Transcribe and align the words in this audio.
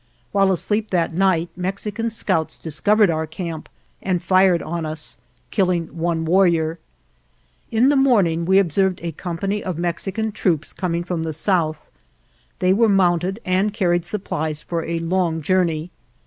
While 0.31 0.51
asleep 0.51 0.89
that 0.89 1.13
night 1.13 1.49
Mexican 1.55 2.09
scouts 2.09 2.57
discovered 2.57 3.11
our 3.11 3.27
camp 3.27 3.69
and 4.01 4.19
fired 4.19 4.63
on 4.63 4.83
us, 4.83 5.17
killing 5.51 5.95
one 5.95 6.25
warrior. 6.25 6.79
In 7.69 7.89
the 7.89 7.95
morning 7.95 8.43
we 8.45 8.59
ob 8.59 8.71
served 8.71 8.99
a 9.03 9.11
company 9.11 9.63
of 9.63 9.77
Mexican 9.77 10.31
troops 10.31 10.73
com 10.73 10.95
ing 10.95 11.03
from 11.03 11.21
the 11.21 11.33
south. 11.33 11.87
They 12.57 12.73
were 12.73 12.89
mounted 12.89 13.39
and 13.45 13.73
carried 13.75 14.03
supplies 14.03 14.63
for 14.63 14.83
a 14.85 14.97
long 14.97 15.43
journey. 15.43 15.91